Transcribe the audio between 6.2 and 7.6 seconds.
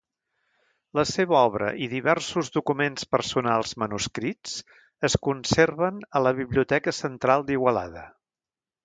la Biblioteca Central